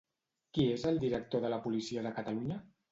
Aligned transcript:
Qui 0.57 0.65
és 0.77 0.85
el 0.93 0.97
director 1.03 1.45
de 1.45 1.55
la 1.57 1.63
policia 1.69 2.09
de 2.09 2.19
Catalunya? 2.19 2.63